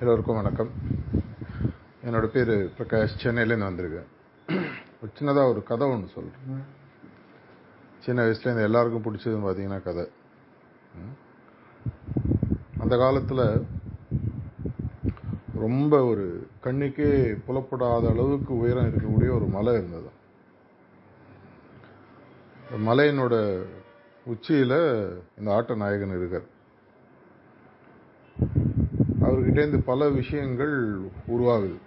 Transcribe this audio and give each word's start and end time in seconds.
எல்லோருக்கும் 0.00 0.34
வணக்கம். 0.34 0.70
என்னோட 2.04 2.26
பேர் 2.26 2.48
பிரகாஷ். 2.48 3.18
சென்னையிலேருந்து 3.22 3.66
வந்திருக்கேன். 3.70 4.06
ஒரு 5.02 5.12
சின்னதாக 5.18 5.50
ஒரு 5.50 5.62
கதை 5.62 5.88
ஒன்று 5.88 6.08
சொல்கிறேன் 6.08 6.64
சின்ன 7.98 8.24
வயசுலேருந்து 8.24 8.62
எல்லாருக்கும் 8.62 9.02
பிடிச்சதுன்னு 9.02 9.48
பார்த்தீங்கன்னா 9.48 9.82
கதை. 9.82 10.08
அந்த 12.78 12.96
காலத்தில் 12.96 13.66
ரொம்ப 15.54 16.04
ஒரு 16.04 16.46
கண்ணுக்கே 16.64 17.36
புலப்படாத 17.46 18.08
அளவுக்கு 18.08 18.58
உயரம் 18.58 18.86
இருக்கக்கூடிய 18.86 19.34
ஒரு 19.34 19.46
மலை 19.46 19.72
இருந்தது. 19.72 20.10
மலையினோட 22.86 23.62
உச்சியில் 24.24 25.22
இந்த 25.38 25.54
ஆட்ட 25.54 25.74
நாயகன் 25.74 26.18
இருக்கார். 26.18 26.58
அவர்கிட்டேருந்து 29.30 29.80
பல 29.90 30.08
விஷயங்கள் 30.20 30.74
உருவாகுது. 31.34 31.78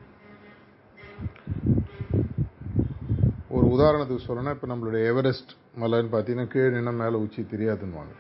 ஒரு 3.56 3.66
உதாரணத்துக்கு 3.76 4.28
சொல்லணும்னா 4.28 4.54
இப்போ 4.56 4.68
நம்மளுடைய 4.72 5.02
எவரெஸ்ட் 5.14 5.52
மலைன்னு 5.82 6.14
பார்த்தீங்கன்னா 6.14 6.48
கீழே 6.54 6.70
நின்னா 6.76 6.94
மேலே 7.02 7.18
உச்சி 7.26 7.42
தெரியாதுன்னுவாங்க. 7.54 8.14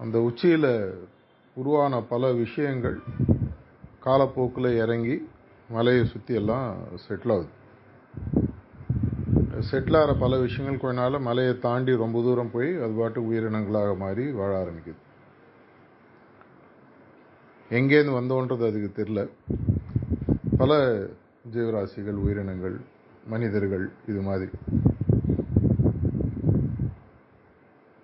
அந்த 0.00 0.16
உச்சியில் 0.28 0.72
உருவான 1.56 2.00
பல 2.12 2.32
விஷயங்கள் 2.42 2.98
காலப்போக்கில் 4.06 4.68
இறங்கி 4.82 5.16
மலையை 5.70 6.04
சுற்றி 6.06 6.34
எல்லாம் 6.40 6.68
செட்டில் 7.06 7.32
ஆகுது. 7.34 7.50
செட்டில் 9.70 9.98
ஆகிற 10.00 10.12
பல 10.24 10.38
விஷயங்கள் 10.44 10.82
கொஞ்ச 10.82 10.96
நாள் 11.00 11.26
மலையை 11.28 11.54
தாண்டி 11.58 11.92
ரொம்ப 12.04 12.22
தூரம் 12.26 12.52
போய் 12.52 12.70
அது 12.84 12.94
பாட்டு 12.98 13.20
உயிரினங்களாக 13.30 13.96
மாறி 14.04 14.26
வாழ 14.40 14.52
ஆரம்பிக்குது. 14.62 15.00
எங்கேருந்து 17.76 18.18
வந்தோன்றது 18.18 18.64
அதுக்கு 18.68 18.90
தெரில 18.98 19.20
பல 20.60 20.72
ஜீவராசிகள் 21.54 22.20
உயிரினங்கள் 22.22 22.76
மனிதர்கள் 23.32 23.84
இது 24.10 24.20
மாதிரி. 24.28 24.52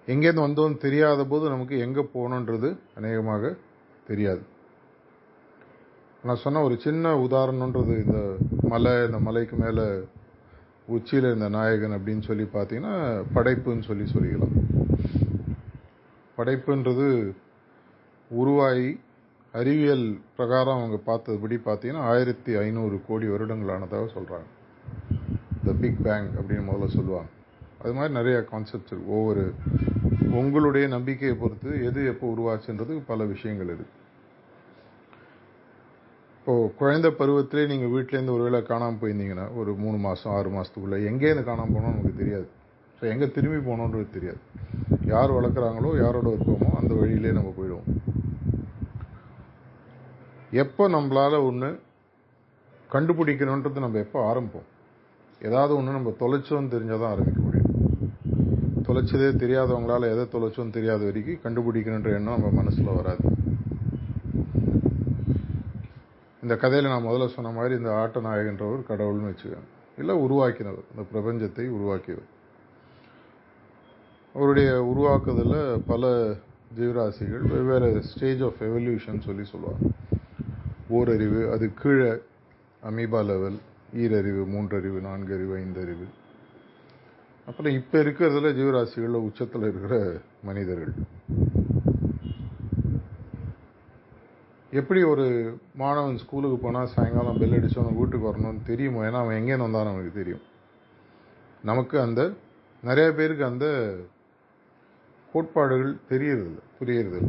எங்கேருந்து 0.09 0.47
வந்தோம்னு 0.47 0.77
தெரியாத 0.87 1.25
போது 1.25 1.45
நமக்கு 1.49 1.77
எங்கே 1.79 2.03
போகணுன்றது 2.15 2.71
அநேகமாக 2.95 3.55
தெரியாது. 4.09 4.43
நான் 6.25 6.43
சொன்ன 6.43 6.63
ஒரு 6.63 6.77
சின்ன 6.85 7.15
உதாரணன்றது 7.27 7.95
இந்த 8.05 8.19
மலை 8.73 8.93
இந்த 9.07 9.19
மலைக்கு 9.29 9.57
மேலே 9.57 9.87
உச்சியில் 10.97 11.29
இருந்த 11.31 11.49
நாயகன் 11.49 11.97
அப்படின்னு 11.97 12.25
சொல்லி 12.29 12.47
பார்த்தீங்கன்னா 12.55 12.95
படைப்புன்னு 13.35 13.89
சொல்லி 13.89 14.07
சொல்லிக்கலாம். 14.13 14.55
படைப்புன்றது 16.39 17.09
உருவாகி 18.31 19.01
அறிவியல் 19.59 20.07
பிரகாரம் 20.37 20.79
அவங்க 20.79 20.99
பார்த்ததுபடி 21.09 21.57
பார்த்தீங்கன்னா 21.67 22.05
ஆயிரத்தி 22.13 22.53
ஐநூறு 22.63 22.97
கோடி 23.09 23.27
வருடங்களானதாக 23.33 24.07
சொல்கிறாங்க 24.15 24.49
த 25.67 25.73
பிக் 25.83 26.01
பேங் 26.07 26.29
அப்படின்னு 26.39 26.65
முதல்ல 26.69 26.89
சொல்லுவாங்க. 26.97 27.31
அது 27.83 27.93
மாதிரி 27.97 28.13
நிறைய 28.19 28.37
கான்செப்ட்ஸ் 28.51 28.93
இருக்கு. 28.93 29.13
ஒவ்வொரு 29.19 29.45
உங்களுடைய 30.41 30.85
நம்பிக்கையை 30.95 31.35
பொறுத்து 31.43 31.71
எது 31.89 32.01
எப்போ 32.13 32.27
உருவாச்சுன்றது 32.35 32.95
பல 33.11 33.25
விஷயங்கள் 33.35 33.71
இருக்கு. 33.75 33.95
இப்போது 36.39 36.73
குழந்தை 36.81 37.11
பருவத்திலே 37.21 37.63
நீங்கள் 37.73 37.93
வீட்டிலேருந்து 37.95 38.35
ஒரு 38.37 38.45
வேளை 38.47 38.61
காணாமல் 38.71 39.01
போயிருந்தீங்கன்னா 39.03 39.47
ஒரு 39.61 39.73
மூணு 39.85 39.99
மாதம் 40.07 40.33
ஆறு 40.39 40.51
மாதத்துக்குள்ளே 40.57 40.99
எங்கேருந்து 41.11 41.45
காணாமல் 41.51 41.75
போனோம் 41.77 41.95
நமக்கு 41.95 42.21
தெரியாது. 42.23 42.49
ஸோ 42.99 43.05
எங்கே 43.13 43.29
திரும்பி 43.37 43.61
போனோன்றது 43.69 44.09
தெரியாது. 44.17 44.41
யார் 45.13 45.37
வளர்க்குறாங்களோ 45.39 45.93
யாரோட 46.05 46.29
இருக்கோமோ 46.37 46.73
அந்த 46.81 46.93
வழியிலே 47.01 47.33
நம்ம 47.39 47.53
போயிடுவோம். 47.61 47.94
எப்போ 50.63 50.89
நம்மளால 50.89 51.45
ஒன்று 51.45 51.69
கண்டுபிடிக்கணுன்றது 52.93 53.79
நம்ம 53.79 53.99
எப்போ 53.99 54.19
ஆரம்பிப்போம்? 54.33 54.69
ஏதாவது 55.43 55.77
ஒன்று 55.77 55.93
நம்ம 55.93 56.11
தொலைச்சோன்னு 56.21 56.73
தெரிஞ்சால் 56.75 57.03
தான் 57.03 57.13
ஆரம்பிக்க 57.15 57.41
முடியும். 57.41 57.71
தொலைச்சதே 58.83 59.29
தெரியாதவங்களால 59.43 60.11
எதை 60.13 60.25
தொலைச்சோன்னு 60.33 60.71
தெரியாத 60.71 61.05
வரைக்கும் 61.05 61.41
கண்டுபிடிக்கணுன்ற 61.45 62.13
எண்ணம் 62.15 62.41
நம்ம 62.41 62.51
மனசில் 62.51 62.95
வராது. 62.95 63.25
இந்த 66.43 66.57
கதையில் 66.57 66.91
நான் 66.91 67.05
முதல்ல 67.05 67.27
சொன்ன 67.27 67.51
மாதிரி 67.51 67.75
இந்த 67.75 67.91
ஆட்ட 67.95 68.21
நாயகன்றவர் 68.21 68.89
கடவுள்னு 68.89 69.31
வச்சுக்கோங்க. 69.31 69.69
இல்லை 69.99 70.15
உருவாக்கினவர். 70.17 70.87
இந்த 70.93 71.05
பிரபஞ்சத்தை 71.13 71.67
உருவாக்கியவர். 71.69 72.31
அவருடைய 74.35 74.85
உருவாக்குதலில் 74.85 75.83
பல 75.87 76.07
ஜீவராசிகள் 76.79 77.45
வெவ்வேறு 77.53 78.03
ஸ்டேஜ் 78.03 78.43
ஆஃப் 78.43 78.61
எவல்யூஷன் 78.61 79.21
சொல்லி 79.21 79.45
சொல்லுவாங்க. 79.45 79.87
ஓரறிவு 80.89 81.51
அது 81.51 81.75
கீழே 81.75 82.11
அமீபா 82.83 83.25
லெவல் 83.25 83.59
ஈரறிவு 83.97 84.43
மூன்றறிவு 84.55 85.01
நான்கறிவு 85.01 85.57
ஐந்தறிவு. 85.57 86.07
அப்புறம் 87.47 87.73
இப்போ 87.73 87.99
இருக்கிறதுல 87.99 88.53
ஜீவராசிகளில் 88.59 89.25
உச்சத்தில் 89.29 89.63
இருக்கிற 89.63 90.21
மனிதர்கள். 90.45 90.93
எப்படி 94.71 95.03
ஒரு 95.03 95.59
மாணவன் 95.75 96.19
ஸ்கூலுக்கு 96.19 96.59
போனால் 96.59 96.87
சாயங்காலம் 96.87 97.39
பெல் 97.39 97.51
அடிச்சு 97.51 97.79
அவன் 97.79 97.97
வீட்டுக்கு 97.97 98.33
வரணும்னு 98.33 98.63
தெரியுமோ? 98.67 99.05
ஏன்னா 99.05 99.13
அவன் 99.13 99.43
எங்கேன்னு 99.43 99.67
வந்தால் 99.67 99.85
நமக்கு 99.85 100.13
தெரியும். 100.13 100.41
நமக்கு 101.63 102.01
அந்த 102.01 102.33
நிறைய 102.83 103.13
பேருக்கு 103.13 103.45
அந்த 103.45 103.97
கோட்பாடுகள் 105.33 105.97
தெரியறதில்ல 106.11 106.59
புரியறதில்ல. 106.81 107.29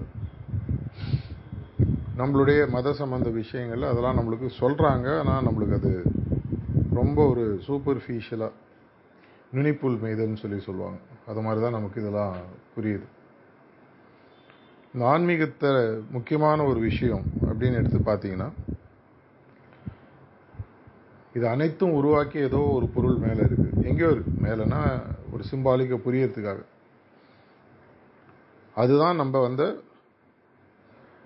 நம்மளுடைய 2.19 2.59
மத 2.75 2.93
சம்பந்த 2.99 3.29
விஷயங்கள் 3.39 3.89
அதெல்லாம் 3.89 4.17
நம்மளுக்கு 4.19 4.47
சொல்கிறாங்க 4.59 5.07
ஆனால் 5.21 5.45
நம்மளுக்கு 5.47 5.77
அது 5.79 5.91
ரொம்ப 6.99 7.19
ஒரு 7.31 7.43
சூப்பர்ஃபிஷியலாக 7.67 8.53
நுனிப்புல் 9.55 9.97
மெய்தல்னு 10.03 10.41
சொல்லி 10.43 10.59
சொல்லுவாங்க. 10.67 10.99
அது 11.31 11.41
மாதிரி 11.45 11.59
தான் 11.63 11.75
நமக்கு 11.77 12.01
இதெல்லாம் 12.01 12.35
புரியுது. 12.75 13.05
இந்த 14.93 15.03
ஆன்மீகத்தை 15.13 15.71
முக்கியமான 16.15 16.65
ஒரு 16.71 16.79
விஷயம் 16.89 17.25
அப்படின்னு 17.47 17.79
எடுத்து 17.81 17.99
பார்த்தீங்கன்னா 18.09 18.49
இது 21.37 21.45
அனைத்தும் 21.53 21.97
உருவாக்கி 21.99 22.37
ஏதோ 22.49 22.61
ஒரு 22.77 22.87
பொருள் 22.95 23.17
மேலே 23.25 23.41
இருக்குது 23.47 23.83
எங்கேயோ 23.89 24.11
இருக்குது 24.15 24.43
மேலேனா 24.45 24.81
ஒரு 25.33 25.43
சிம்பாலிக்க 25.51 25.97
புரியறதுக்காக. 26.05 26.61
அதுதான் 28.75 29.19
நம்ம 29.21 29.41
வந்து 29.47 29.67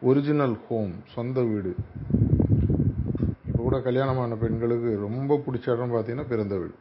ஒரிஜினல் 0.07 0.53
ஹோம் 0.65 0.91
சொந்த 1.13 1.39
வீடு. 1.47 1.71
இப்போ 3.47 3.61
கூட 3.65 3.77
கல்யாணமான 3.87 4.35
பெண்களுக்கு 4.43 4.91
ரொம்ப 5.07 5.37
பிடிச்ச 5.45 5.65
இடம் 5.75 5.93
பார்த்தீங்கன்னா 5.93 6.27
பிறந்த 6.29 6.53
வீடு. 6.61 6.75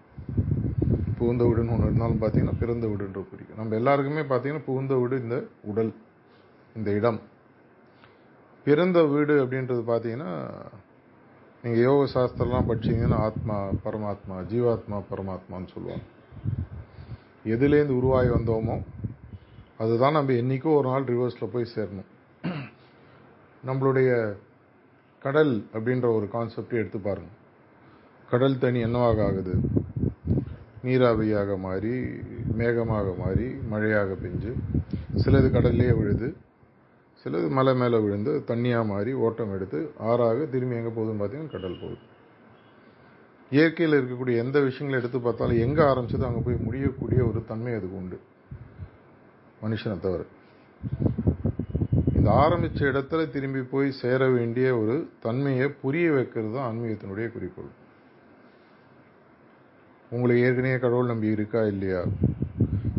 புகுந்த 1.19 1.45
வீடுன்னு 1.49 1.73
ஒன்று 1.75 1.89
இருந்தாலும் 1.89 2.21
பார்த்தீங்கன்னா 2.21 2.59
பிறந்த 2.61 2.87
வீடுன்ற 2.91 3.21
பிடிக்கும். 3.31 3.59
நம்ம 3.61 3.75
எல்லாருக்குமே 3.81 4.23
பார்த்தீங்கன்னா 4.33 4.65
புகுந்த 4.69 4.97
வீடு 5.01 5.17
இந்த 5.23 5.37
உடல் 5.71 5.91
இந்த 6.77 6.91
இடம். 6.99 7.19
பிறந்த 8.67 9.03
வீடு 9.15 9.35
அப்படின்றது 9.45 9.83
பார்த்தீங்கன்னா 9.91 10.31
நீங்கள் 11.63 11.85
யோக 11.87 12.05
சாஸ்திரம்லாம் 12.15 12.69
படிச்சீங்கன்னா 12.69 13.19
ஆத்மா 13.29 13.57
பரமாத்மா 13.87 14.37
ஜீவாத்மா 14.53 15.01
பரமாத்மான்னு 15.11 15.73
சொல்லுவாங்க. 15.75 16.05
எதுலேருந்து 17.55 17.99
உருவாகி 18.01 18.31
வந்தோமோ 18.37 18.79
அதுதான் 19.85 20.17
நம்ம 20.19 20.37
என்றைக்கோ 20.43 20.77
ஒரு 20.79 20.89
நாள் 20.93 21.11
ரிவர்ஸில் 21.15 21.53
போய் 21.57 21.73
சேரணும். 21.75 22.09
நம்மளுடைய 23.67 24.37
கடல் 25.23 25.67
அப்படின்ற 25.73 26.15
ஒரு 26.15 26.29
கான்செப்டை 26.33 26.73
எடுத்து 26.73 26.99
பாருங்க. 26.99 27.31
கடல் 28.31 28.59
தண்ணி 28.59 28.81
என்னவாக 28.81 29.25
ஆகுது? 29.25 29.55
நீராவியாக 30.83 31.57
மாறி 31.57 31.95
மேகமாக 32.59 33.17
மாறி 33.17 33.47
மழையாக 33.71 34.15
பெஞ்சு 34.15 34.53
சிலது 35.15 35.49
கடல்லே 35.57 35.97
விழுது 35.97 36.37
சிலது 37.25 37.49
மலை 37.49 37.75
மேலே 37.75 37.99
விழுந்து 37.99 38.43
தண்ணியாக 38.47 38.87
மாறி 38.87 39.13
ஓட்டம் 39.13 39.55
எடுத்து 39.55 39.91
ஆறாக 39.99 40.45
திரும்பி 40.45 40.77
எங்கே 40.77 40.89
போகுதுன்னு 40.89 41.23
பார்த்தீங்கன்னா 41.23 41.51
கடல் 41.51 41.81
போகுது. 41.81 41.99
இயற்கையில் 43.51 43.99
இருக்கக்கூடிய 44.01 44.37
எந்த 44.37 44.61
விஷயங்களை 44.61 45.03
எடுத்து 45.03 45.21
பார்த்தாலும் 45.21 45.59
எங்கே 45.59 45.83
ஆரம்பிச்சது 45.83 46.27
அங்கே 46.27 46.41
போய் 46.45 46.65
முடியக்கூடிய 46.65 47.29
ஒரு 47.29 47.45
தன்மை 47.49 47.75
அதுக்கு 47.75 47.97
உண்டு. 47.97 48.21
மனுஷனை 49.63 50.01
தவிர. 50.01 50.25
இந்த 52.29 52.41
ஆரம்பிச்ச 52.41 52.81
இடத்துல 52.93 53.31
திரும்பி 53.31 53.61
போய் 53.63 53.93
சேர 53.93 54.27
வேண்டிய 54.29 54.79
ஒரு 54.79 55.09
தன்மையை 55.21 55.69
புரிய 55.69 56.13
வைக்கிறது 56.13 56.51
தான் 56.55 56.67
ஆன்மீகத்தினுடைய 56.71 57.27
குறிக்கோள். 57.33 57.71
உங்களுக்கு 60.11 60.43
ஏற்கனவே 60.43 60.79
கடவுள் 60.79 61.07
நம்பி 61.07 61.27
இருக்கா 61.27 61.63
இல்லையா? 61.63 62.03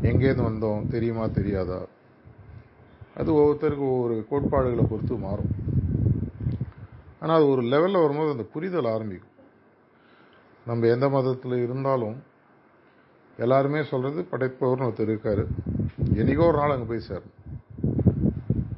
எங்கேருந்து 0.02 0.48
வந்தோம்? 0.50 0.88
தெரியுமா 0.88 1.26
தெரியாதா? 1.28 1.80
அது 3.16 3.30
ஒவ்வொருத்தருக்கும் 3.34 3.94
ஒவ்வொரு 3.96 4.26
கோட்பாடுகளை 4.30 4.86
பொறுத்து 4.86 5.18
மாறும். 5.18 5.54
ஆனால் 7.20 7.36
அது 7.36 7.48
ஒரு 7.48 7.62
லெவலில் 7.62 8.04
வரும்போது 8.04 8.32
அந்த 8.32 8.44
புரிதல் 8.44 8.92
ஆரம்பிக்கும். 8.96 9.36
நம்ம 10.66 10.88
எந்த 10.88 11.10
மதத்தில் 11.10 11.64
இருந்தாலும் 11.64 12.18
எல்லாருமே 13.38 13.84
சொல்கிறது 13.84 14.24
படைப்பவர்னு 14.32 14.88
ஒருத்தர் 14.90 15.12
இருக்கார். 15.12 15.46
என்னைக்கோ 16.22 16.48
ஒரு 16.52 16.58
நாள் 16.58 16.76
அங்கே 16.78 16.90
போய் 16.94 17.10
சேரணும். 17.10 17.39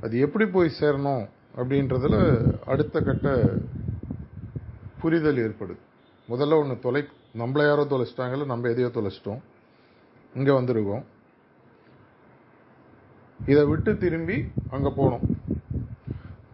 அது 0.02 0.20
எப்படி 0.20 0.46
போய் 0.46 0.78
சேரணும் 0.80 1.24
அப்படின்றதுல 1.56 2.16
அடுத்த 2.66 3.02
கட்ட 3.02 3.54
புரிதல் 5.02 5.42
ஏற்படுது. 5.46 5.78
முதல்ல 6.30 6.60
ஒன்று 6.60 6.80
தொலை 6.80 7.02
நம்மள 7.38 7.68
யாரோ 7.68 7.84
தொலைச்சிட்டாங்கல்ல 7.84 8.46
நம்ம 8.46 8.70
எதையோ 8.70 8.90
தொலைச்சிட்டோம். 8.94 9.42
இங்கே 10.36 10.52
வந்திருக்கோம். 10.52 11.04
இதை 13.48 13.66
விட்டு 13.66 13.98
திரும்பி 13.98 14.38
அங்கே 14.72 14.90
போகணும் 14.90 15.26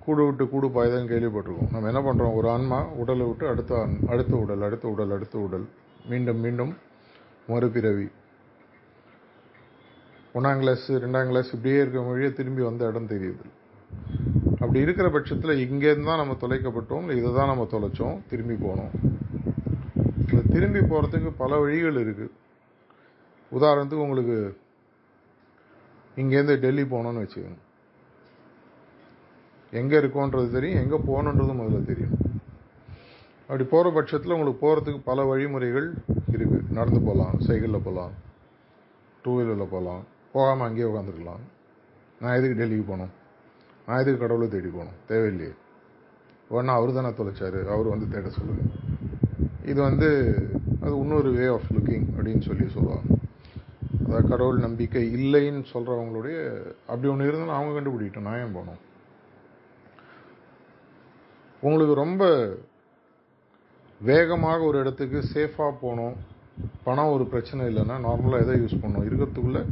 கூடு 0.06 0.26
விட்டு 0.26 0.50
கூடு 0.50 0.68
பாய்தான் 0.68 1.10
கேள்விப்பட்டிருக்கோம். 1.10 1.72
நம்ம 1.72 1.92
என்ன 1.92 2.02
பண்ணுறோம் 2.02 2.36
ஒரு 2.36 2.50
ஆன்மா 2.50 2.84
உடலை 2.84 3.26
விட்டு 3.26 3.48
அடுத்த 3.48 3.88
அடுத்த 4.08 4.36
உடல் 4.36 4.62
அடுத்த 4.62 4.88
உடல் 4.88 5.12
அடுத்த 5.12 5.38
உடல். 5.40 5.66
மீண்டும் 6.10 6.38
மீண்டும் 6.38 6.78
மறுபிறவி. 7.48 8.08
ஒன்றாம் 10.38 10.62
கிளாஸ் 10.64 10.88
ரெண்டாம் 11.04 11.30
கிளாஸ் 11.30 11.52
இப்படியே 11.56 11.78
இருக்க 11.84 12.00
வழியே 12.08 12.30
திரும்பி 12.40 12.62
வந்த 12.68 12.90
இடம் 12.92 13.12
தெரியுது. 13.12 13.44
அப்படி 14.62 14.80
இருக்கிற 14.86 15.08
பட்சத்தில் 15.16 15.62
இங்கேருந்து 15.66 16.10
தான் 16.10 16.22
நம்ம 16.22 16.34
தொலைக்கப்பட்டோம் 16.42 17.04
இல்லை 17.04 17.16
இதை 17.20 17.30
தான் 17.38 17.50
நம்ம 17.52 17.64
தொலைச்சோம் 17.74 18.18
திரும்பி 18.32 18.56
போனோம். 18.66 18.92
இந்த 20.30 20.42
திரும்பி 20.56 20.82
போகிறதுக்கு 20.92 21.30
பல 21.42 21.60
வழிகள் 21.64 22.00
இருக்குது 22.04 22.34
உதாரணத்துக்கு 23.52 24.06
உங்களுக்கு 24.08 24.38
இங்கேருந்து 26.22 26.56
டெல்லி 26.66 26.84
போகணும்னு 26.94 27.24
வச்சுக்கோங்க. 27.24 27.62
எங்கே 29.80 29.96
இருக்கோன்றது 30.02 30.50
தெரியும் 30.58 30.82
எங்கே 30.84 31.00
போகணுன்றது 31.08 31.56
முதல்ல 31.62 31.82
தெரியும். 31.92 32.16
அப்படி 33.48 33.66
போகிற 33.74 33.90
பட்சத்தில் 33.98 34.36
உங்களுக்கு 34.36 34.64
போகிறதுக்கு 34.66 35.02
பல 35.10 35.26
வழிமுறைகள் 35.32 35.88
இருக்குது 36.34 36.60
நடந்து 36.78 37.02
போகலாம் 37.08 37.36
சைக்கிளில் 37.48 37.86
போகலாம் 37.88 38.14
டூ 39.24 39.34
வீலரில் 39.38 39.74
போகலாம் 39.76 40.04
போகாமல் 40.38 40.68
அங்கேயே 40.68 40.88
உட்காந்துருக்கலாம் 40.88 41.44
நான் 42.22 42.38
எதுக்கு 42.38 42.58
டெல்லிக்கு 42.64 42.88
போகணும்? 42.88 43.14
நான் 43.88 44.00
எதுக்கு 44.00 44.20
கடவுளை 44.20 44.48
தேடி 44.48 44.70
போகணும்? 44.70 44.98
தேவையில்லையே. 45.10 45.56
ஒன்றா 46.50 46.74
அவர் 46.74 46.98
தானே 46.98 47.08
தொலைச்சாரு. 47.08 47.60
அவர் 47.76 47.94
வந்து 47.94 48.08
தேட 48.10 48.30
சொல்லுங்க. 48.30 48.62
இது 49.66 49.82
வந்து 49.82 50.10
அது 50.82 50.94
இன்னொரு 51.00 51.30
வே 51.32 51.46
ஆஃப் 51.48 51.72
லுக்கிங் 51.74 52.08
அப்படின்னு 52.18 52.42
சொல்லி 52.42 52.68
சொல்லுவாங்க. 52.70 53.16
அதாவது 54.06 54.28
கடவுள் 54.30 54.60
நம்பிக்கை 54.60 55.02
இல்லைன்னு 55.16 55.64
சொல்கிறவங்களுடைய 55.74 56.38
அப்படி 56.88 57.08
ஒன்று 57.08 57.28
இருந்தாலும் 57.28 57.58
அவங்க 57.60 57.74
கண்டுபிடிக்கிட்டோம். 57.78 58.28
நான் 58.28 58.40
ஏன் 58.46 58.54
போகணும்? 58.54 58.82
உங்களுக்கு 61.62 61.94
ரொம்ப 61.94 62.24
வேகமாக 64.02 64.64
ஒரு 64.64 64.80
இடத்துக்கு 64.80 65.20
சேஃபாக 65.34 65.74
போகணும். 65.82 66.16
பணம் 66.84 67.12
ஒரு 67.12 67.26
பிரச்சனை 67.26 67.64
இல்லைன்னா 67.66 67.96
நார்மலாக 68.08 68.42
எதை 68.42 68.56
யூஸ் 68.60 68.82
பண்ணணும்? 68.82 69.08
இருக்கிறதுக்குள்ளே 69.08 69.64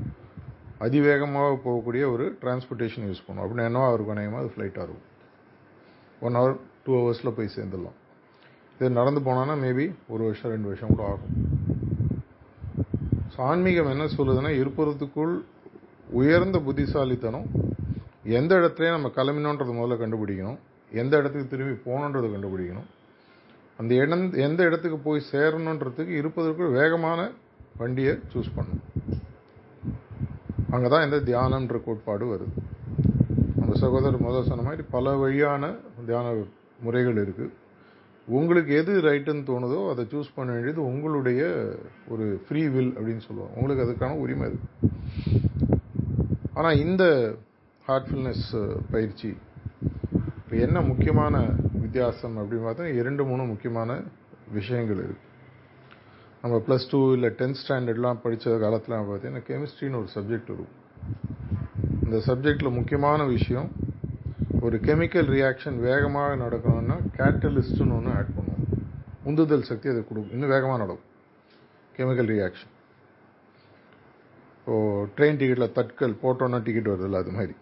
அதிவேகமாக 0.84 1.52
போகக்கூடிய 1.66 2.04
ஒரு 2.14 2.26
டிரான்ஸ்போர்ட்டேஷன் 2.42 3.06
யூஸ் 3.10 3.26
பண்ணும் 3.26 3.44
அப்படின்னு 3.44 3.68
என்னவா 3.70 3.90
அவருக்கு 3.92 4.14
அநேகமாக 4.16 4.42
அது 4.44 4.54
ஃப்ளைட்டாக 4.54 4.86
இருக்கும். 4.88 5.06
ஒன் 6.26 6.38
ஹவர் 6.40 6.56
டூ 6.86 6.94
ஹவர்ஸில் 7.00 7.36
போய் 7.38 7.56
சேர்ந்துடலாம். 7.56 7.98
இது 8.78 8.90
நடந்து 9.00 9.22
போனான்னா 9.28 9.56
மேபி 9.66 9.86
ஒரு 10.14 10.22
வருஷம் 10.28 10.52
ரெண்டு 10.54 10.70
வருஷம் 10.72 10.92
கூட 10.94 11.04
ஆகும். 11.12 11.34
ஸோ 13.34 13.40
ஆன்மீகம் 13.52 13.92
என்ன 13.94 14.08
சொல்லுதுன்னா 14.18 14.52
இருப்பதுக்குள் 14.62 15.36
உயர்ந்த 16.20 16.58
புத்திசாலித்தனம் 16.66 17.48
எந்த 18.40 18.52
இடத்துலையும் 18.62 18.98
நம்ம 18.98 19.12
கிளம்பினோன்றது 19.18 19.74
முதல்ல 19.80 19.96
கண்டுபிடிக்கணும் 20.02 20.60
எந்த 20.92 21.14
இடத்துக்கு 21.22 21.52
திரும்பி 21.54 21.76
போகணுன்றதை 21.88 22.28
கண்டுபிடிக்கணும். 22.36 22.90
அந்த 23.80 23.92
இடம் 24.04 24.26
எந்த 24.48 24.60
இடத்துக்கு 24.70 24.98
போய் 25.08 25.28
சேரணுன்றதுக்கு 25.32 26.14
இருப்பதற்குள் 26.22 26.76
வேகமான 26.80 27.20
வண்டியை 27.82 28.14
சூஸ் 28.34 28.56
பண்ணணும். 28.58 28.84
அங்கே 30.76 30.90
தான் 30.94 31.06
இந்த 31.08 31.18
தியானம்ன்ற 31.30 31.78
கோட்பாடு 31.88 32.26
வருது. 32.34 32.54
நம்ம 33.60 33.76
சகோதரர் 33.84 34.26
முதல் 34.26 34.50
சொன்ன 34.50 34.66
மாதிரி 34.68 34.84
பல 34.96 35.16
வழியான 35.22 35.72
தியான 36.10 36.34
முறைகள் 36.86 37.22
இருக்குது 37.26 37.54
உங்களுக்கு 38.28 38.72
எது 38.82 38.94
ரைட்டுன்னு 39.08 39.48
தோணுதோ 39.50 39.80
அதை 39.92 40.04
சூஸ் 40.12 40.36
பண்ண 40.38 40.50
வேண்டியது 40.56 40.82
உங்களுடைய 40.92 41.42
ஒரு 42.14 42.26
ஃப்ரீ 42.46 42.62
வில் 42.76 42.94
அப்படின்னு 42.98 43.26
சொல்லுவாங்க. 43.28 43.54
உங்களுக்கு 43.58 43.86
அதுக்கான 43.86 44.18
உரிமை 44.24 44.48
இருக்கு 44.50 44.70
ஆனால் 46.60 46.80
இந்த 46.86 47.04
ஹார்ட்ஃபுல்னஸ் 47.86 48.48
பயிற்சி 48.94 49.30
இப்போ 50.40 50.56
என்ன 50.66 50.82
முக்கியமான 50.92 51.36
வித்தியாசம் 51.84 52.36
அப்படின்னு 52.42 52.68
பார்த்தா 52.68 52.88
இரண்டு 53.02 53.24
மூணு 53.32 53.44
முக்கியமான 53.52 54.00
விஷயங்கள் 54.58 55.02
இருக்குது 55.06 55.24
நம்ம 56.46 56.58
ப்ளஸ் 56.66 56.84
டூ 56.90 56.98
இல்லை 57.14 57.30
டென்த் 57.38 57.60
ஸ்டாண்டர்ட்லாம் 57.60 58.20
படித்த 58.24 58.52
காலத்தில் 58.64 58.94
பார்த்தீங்கன்னா 58.96 59.46
கெமிஸ்ட்ரின்னு 59.48 60.00
ஒரு 60.02 60.10
சப்ஜெக்ட் 60.16 60.50
இருக்கும் 60.50 60.74
இந்த 62.04 62.18
சப்ஜெக்டில் 62.28 62.76
முக்கியமான 62.78 63.24
விஷயம் 63.32 63.70
ஒரு 64.66 64.78
கெமிக்கல் 64.88 65.30
ரியாக்ஷன் 65.36 65.78
வேகமாக 65.86 66.36
நடக்கணும்னா 66.44 66.98
கேட்டலிஸ்ட்டுன்னு 67.18 67.96
ஒன்று 67.98 68.12
ஆட் 68.18 68.30
பண்ணுவோம் 68.36 68.62
உந்துதல் 69.30 69.66
சக்தி 69.70 69.90
அதை 69.94 70.02
கொடுக்கும். 70.02 70.34
இன்னும் 70.36 70.52
வேகமாக 70.56 70.80
நடக்கும். 70.84 71.10
கெமிக்கல் 71.98 72.30
ரியாக்ஷன் 72.34 72.72
இப்போது 74.58 75.08
ட்ரெயின் 75.16 75.40
டிக்கெட்டில் 75.40 75.74
தட்கல் 75.80 76.16
போட்டோன்னா 76.24 76.60
டிக்கெட் 76.68 76.92
வருதில்ல 76.94 77.24
அது 77.24 77.34
மாதிரி. 77.38 77.56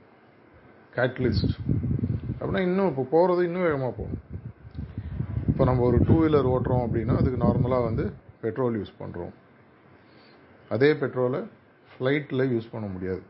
கேட்டலிஸ்ட் 0.97 1.55
அப்படின்னா 2.39 2.63
இன்னும் 2.69 2.91
இப்போ 2.93 3.05
போகிறது 3.15 3.47
இன்னும் 3.49 3.67
வேகமாக 3.69 3.93
போகணும் 4.01 4.21
இப்போ 5.51 5.63
நம்ம 5.71 5.85
ஒரு 5.91 5.99
டூ 6.09 6.17
வீலர் 6.23 6.51
ஓட்டுறோம் 6.55 6.85
அப்படின்னா 6.87 7.15
அதுக்கு 7.21 7.39
நார்மலாக 7.45 7.87
வந்து 7.89 8.05
பெட்ரோல் 8.43 8.77
யூஸ் 8.79 8.93
பண்ணுறோம் 9.01 9.33
அதே 10.75 10.89
பெட்ரோலை 11.01 11.41
ஃப்ளைட்டில் 11.91 12.43
யூஸ் 12.53 12.71
பண்ண 12.73 12.85
முடியாது. 12.93 13.23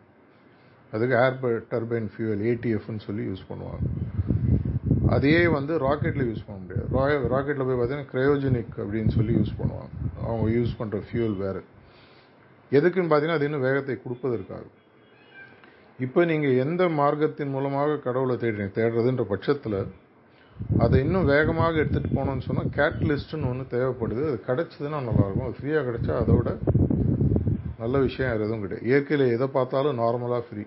அதுக்கு 0.94 1.16
ஏர் 1.24 1.64
டர்பைன் 1.74 2.08
ஃபியூவல் 2.14 2.44
ஏடிஎஃப்னு 2.52 3.04
சொல்லி 3.08 3.24
யூஸ் 3.30 3.48
பண்ணுவாங்க. 3.52 3.86
அதையே 5.16 5.42
வந்து 5.56 5.74
ராக்கெட்டில் 5.86 6.28
யூஸ் 6.30 6.46
பண்ண 6.48 6.58
முடியாது. 6.64 6.88
ராக்கெட்டில் 7.34 7.68
போய் 7.70 7.80
பார்த்தீங்கன்னா 7.80 8.12
க்ரையோஜெனிக் 8.14 8.76
அப்படின்னு 8.84 9.12
சொல்லி 9.18 9.34
யூஸ் 9.40 9.58
பண்ணுவாங்க. 9.62 9.92
அவங்க 10.28 10.46
யூஸ் 10.58 10.78
பண்ணுற 10.80 11.00
ஃபியூவல் 11.08 11.36
வேறு. 11.44 11.62
எதுக்குன்னு 12.78 13.12
பார்த்தீங்கன்னா 13.12 13.40
அது 13.40 13.48
இன்னும் 13.50 13.66
வேகத்தை 13.68 13.96
கொடுப்பதற்காக. 14.06 14.64
இப்போ 16.06 16.22
நீங்கள் 16.30 16.60
எந்த 16.66 16.84
மார்க்கத்தின் 17.00 17.54
மூலமாக 17.56 17.98
கடவுளை 18.06 18.36
தேடுறீங்க 18.44 18.74
தேடுறதுன்ற 18.80 19.26
பட்சத்தில் 19.34 19.78
அதை 20.84 20.98
இன்னும் 21.06 21.30
வேகமாக 21.34 21.82
எடுத்துகிட்டு 21.82 22.16
போனோம்னு 22.18 22.46
சொன்னால் 22.48 22.74
கேட்டலிஸ்ட்டுன்னு 22.78 23.50
ஒன்று 23.52 23.66
தேவைப்படுது. 23.76 24.24
அது 24.30 24.38
கிடச்சிதுன்னா 24.50 25.00
நல்லாயிருக்கும் 25.08 25.48
அது 25.48 25.58
ஃப்ரீயாக 25.60 25.86
கிடச்சா 25.90 26.14
அதோட 26.24 26.50
நல்ல 27.82 27.98
விஷயம் 28.08 28.30
வேறு 28.32 28.46
எதுவும் 28.48 28.64
கிடையாது. 28.64 28.86
இயற்கையில் 28.90 29.26
எதை 29.36 29.48
பார்த்தாலும் 29.58 30.00
நார்மலாக 30.04 30.44
ஃப்ரீ 30.48 30.64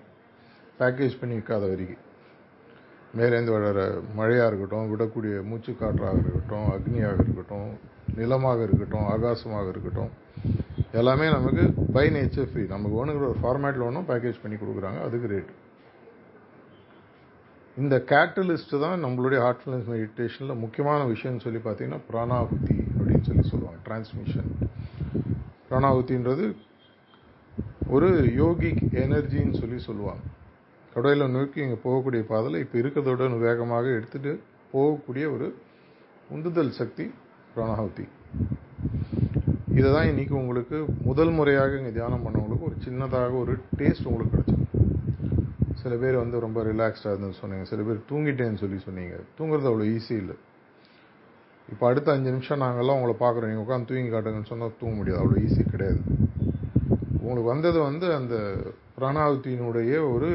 பேக்கேஜ் 0.79 1.19
பண்ணி 1.21 1.35
விற்காத 1.37 1.63
வரைக்கும் 1.71 2.03
மேலேருந்து 3.17 3.53
வளர 3.55 3.83
மழையாக 4.17 4.49
இருக்கட்டும் 4.49 4.89
விடக்கூடிய 4.93 5.35
மூச்சு 5.49 5.71
காற்றாக 5.81 6.17
இருக்கட்டும் 6.23 6.67
அக்னியாக 6.73 7.21
இருக்கட்டும் 7.23 7.69
நிலமாக 8.19 8.59
இருக்கட்டும் 8.67 9.05
ஆகாசமாக 9.13 9.71
இருக்கட்டும் 9.73 10.11
எல்லாமே 10.99 11.25
நமக்கு 11.37 11.63
பை 11.95 12.05
நேச்சர் 12.15 12.49
ஃப்ரீ 12.51 12.63
நமக்கு 12.73 12.99
ஒன்றுங்கிற 12.99 13.25
ஒரு 13.31 13.41
ஃபார்மேட்டில் 13.43 13.87
ஒன்றும் 13.87 14.07
பேக்கேஜ் 14.11 14.43
பண்ணி 14.43 14.57
கொடுக்குறாங்க. 14.59 14.99
அதுக்கு 15.07 15.31
ரேட்டு 15.33 15.53
இந்த 17.81 17.95
கேட்டலிஸ்ட் 18.11 18.73
தான் 18.83 19.03
நம்மளுடைய 19.05 19.39
ஹார்ட்ஃபுல்னஸ் 19.45 19.89
மெடிடேஷனில் 19.93 20.61
முக்கியமான 20.61 20.99
விஷயம்னு 21.11 21.43
சொல்லி 21.45 21.59
பார்த்தீங்கன்னா 21.65 21.99
பிராணாகுதி 22.09 22.77
அப்படின்னு 22.95 23.25
சொல்லி 23.29 23.43
சொல்லுவாங்க 23.51 23.79
டிரான்ஸ்மிஷன் 23.87 24.49
பிராணாகுதின்றது 25.69 26.45
ஒரு 27.95 28.09
யோகிக் 28.41 28.81
எனர்ஜின்னு 29.03 29.59
சொல்லி 29.61 29.77
சொல்லுவாங்க. 29.87 30.23
கடையில் 30.95 31.33
நோக்கி 31.35 31.59
இங்கே 31.65 31.77
போகக்கூடிய 31.85 32.21
பாதையில் 32.31 32.61
இப்போ 32.63 32.75
இருக்கிறதோட 32.81 33.29
வேகமாக 33.47 33.85
எடுத்துகிட்டு 33.97 34.31
போகக்கூடிய 34.73 35.25
ஒரு 35.35 35.47
உந்துதல் 36.35 36.73
சக்தி 36.79 37.05
பிராணாகுதி 37.53 38.05
இதை 39.77 39.89
தான் 39.95 40.09
இன்றைக்கி 40.11 40.33
உங்களுக்கு 40.41 40.77
முதல் 41.09 41.33
முறையாக 41.37 41.77
இங்கே 41.81 41.93
தியானம் 41.97 42.25
பண்ணவங்களுக்கு 42.25 42.69
ஒரு 42.69 42.77
சின்னதாக 42.87 43.33
ஒரு 43.43 43.53
டேஸ்ட் 43.79 44.09
உங்களுக்கு 44.11 44.35
கிடச்சிருக்கு. 44.35 44.66
சில 45.87 45.97
பேர் 46.03 46.23
வந்து 46.23 46.37
ரொம்ப 46.45 46.59
ரிலாக்ஸ்டாக 46.69 47.11
இருந்து 47.13 47.39
சொன்னீங்க. 47.41 47.65
சில 47.71 47.81
பேர் 47.87 47.99
தூங்கிட்டேன்னு 48.11 48.61
சொல்லி 48.61 48.77
சொன்னீங்க. 48.85 49.15
தூங்குறது 49.37 49.69
அவ்வளோ 49.71 49.85
ஈஸி 49.95 50.13
இல்லை. 50.21 50.35
இப்போ 51.73 51.83
அடுத்த 51.89 52.13
அஞ்சு 52.15 52.29
நிமிஷம் 52.33 52.61
நாங்கள்லாம் 52.63 52.97
உங்களை 52.99 53.13
பார்க்குறோம். 53.21 53.49
நீங்கள் 53.51 53.65
உட்காந்து 53.65 53.89
தூங்கி 53.89 54.11
காட்டுங்கன்னு 54.13 54.49
சொன்னால் 54.51 54.77
தூங்க 54.81 54.95
முடியாது. 54.99 55.21
அவ்வளோ 55.21 55.37
ஈஸி 55.45 55.63
கிடையாது. 55.73 56.01
உங்களுக்கு 57.19 57.49
வந்தது 57.53 57.79
வந்து 57.89 58.07
அந்த 58.19 58.35
பிராணாவத்தியினுடைய 58.97 59.93
ஒரு 60.15 60.31